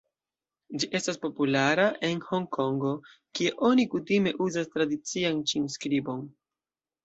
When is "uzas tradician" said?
4.49-5.49